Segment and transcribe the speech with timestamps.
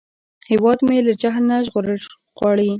[0.51, 1.99] هیواد مې له جهل نه ژغورل
[2.37, 2.67] غواړي